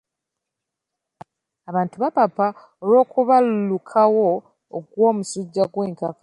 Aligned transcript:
Abantu 1.69 1.95
bapapa 2.03 2.45
olw'okubalukawo 2.83 4.27
kw'omusujja 4.91 5.63
gw'enkaka. 5.73 6.19